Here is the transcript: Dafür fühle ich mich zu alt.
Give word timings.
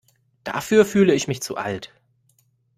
Dafür 0.45 0.83
fühle 0.83 1.13
ich 1.13 1.27
mich 1.27 1.43
zu 1.43 1.57
alt. 1.57 1.93